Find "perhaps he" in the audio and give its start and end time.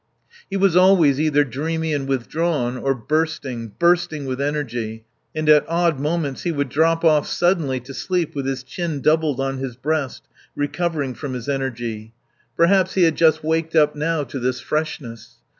12.57-13.03